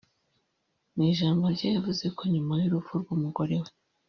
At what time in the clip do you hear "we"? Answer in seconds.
3.61-3.69